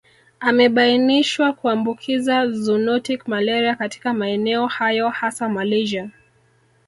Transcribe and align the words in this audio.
Amebainishwa 0.39 1.53
kuambukiza 1.53 2.47
zoonotic 2.51 3.27
malaria 3.27 3.75
katika 3.75 4.13
maeneo 4.13 4.67
hayo 4.67 5.09
hasa 5.09 5.49
Malaysia 5.49 6.09